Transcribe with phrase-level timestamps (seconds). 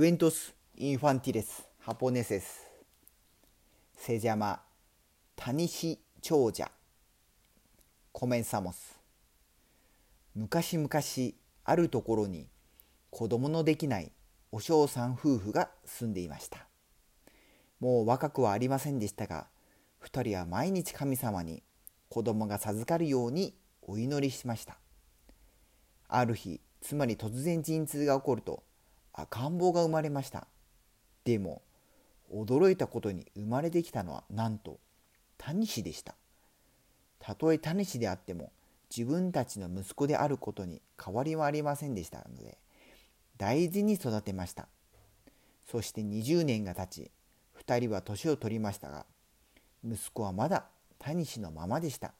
[0.00, 2.66] クエントス・インファンティレス・ハポネセス
[3.98, 4.62] セジャマ・
[5.36, 6.70] タニシ長者
[8.10, 8.98] コメンサモス
[10.34, 10.88] 昔々
[11.64, 12.48] あるところに
[13.10, 14.10] 子供のできない
[14.52, 16.66] お嬢さん夫婦が住んでいました
[17.78, 19.48] もう若くはありませんでしたが
[20.02, 21.62] 2人は毎日神様に
[22.08, 24.78] 子供が授かるようにお祈りしました
[26.08, 28.62] ある日つまり突然陣痛が起こると
[29.12, 30.46] 赤ん坊が生まれました。
[31.24, 31.62] でも
[32.32, 34.78] 驚いたことに生まれてきたのはなんと
[35.38, 36.14] タニシでした。
[37.18, 38.52] たとえタニシであっても
[38.94, 42.18] 自分たちの息子であることに変わりはありませんでした。
[42.28, 42.58] ので
[43.36, 44.68] 大事に育てました。
[45.66, 47.10] そして20年が経ち
[47.64, 49.06] 2人は年を取りましたが
[49.84, 50.66] 息子はまだ
[50.98, 52.12] タニシのままでした。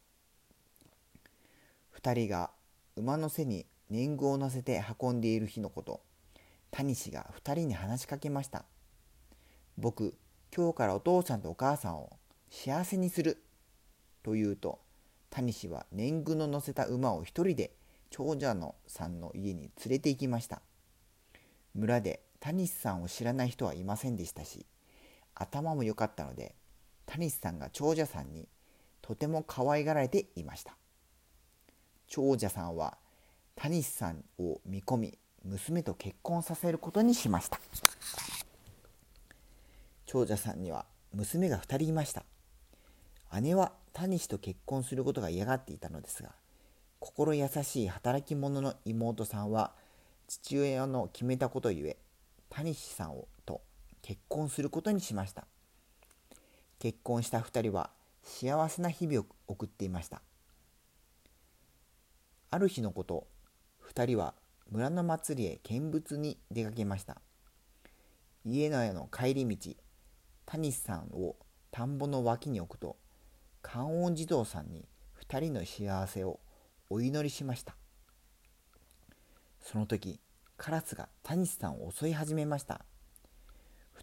[2.01, 2.51] 2人が
[2.97, 6.01] 馬の背に年貢を乗せて運んでいる日のこと。
[6.71, 8.65] 谷氏が2人に話しかけました。
[9.77, 10.17] 僕
[10.55, 12.11] 今日からお父さんとお母さんを
[12.51, 13.43] 幸せにする。
[14.23, 14.81] と言うと
[15.31, 17.73] 谷氏は年貢の乗せた馬を一人で
[18.11, 20.61] 長者のさんの家に連れて行きました。
[21.75, 24.67] 村で谷氏さんを知らない人はいませんでしたし
[25.35, 26.57] 頭も良かったので
[27.07, 28.49] 谷氏さんが長者さんに
[29.03, 30.77] とても可愛がられていました。
[32.09, 32.99] 長者さんは
[33.55, 37.59] 谷氏さんを見込み娘と結婚させることにしました。
[40.07, 42.25] 長者さんには娘が2人いました。
[43.41, 46.31] 姉は谷氏と結婚することが嫌がっていたのですが
[46.99, 49.73] 心優しい働き者の妹さんは
[50.27, 51.97] 父親の決めたことゆえ
[52.51, 53.63] 谷氏さんをと
[54.03, 55.45] 結婚することにしました。
[56.79, 57.91] 結婚した2人は
[58.23, 60.23] 幸せな日々を送っていました。
[62.51, 63.27] ある日のこと
[63.93, 64.35] 2人は
[64.71, 67.21] 村の祭りへ見物に出かけました。
[68.45, 69.73] 家のへの帰り道
[70.47, 71.35] 谷さんを
[71.73, 72.97] 田んぼの脇に置くと
[73.63, 74.87] 観音児童さんに
[75.29, 76.39] 2人の幸せを
[76.89, 77.75] お祈りしました。
[79.61, 80.21] その時
[80.57, 82.85] カラスが谷さんを襲い始めました。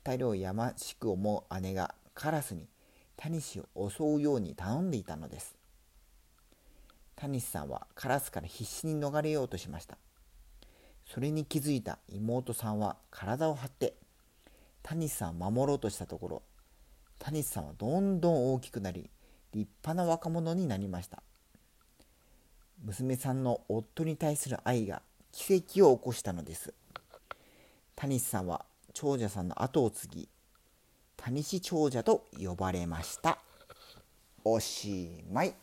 [0.04, 2.68] 2人をやましく思う姉がカラスに
[3.16, 5.56] 谷氏を襲うように頼んでいたのです。
[7.16, 9.98] 谷さんはカラスから必死に逃れようとしました。
[11.08, 13.96] それに気づいた妹さんは体を張って
[14.84, 16.42] 谷さんを守ろうとしたところ
[17.20, 19.10] 谷さんはどんどん大きくなり
[19.54, 21.24] 立派な若者になりました。
[22.84, 25.02] 娘さんの夫に対する愛が
[25.32, 26.74] 奇跡を起こしたのです。
[27.96, 30.30] 谷さんは長者さんの後を継ぎ
[31.16, 33.40] 谷氏長者と呼ばれました。
[34.44, 35.54] おしまい。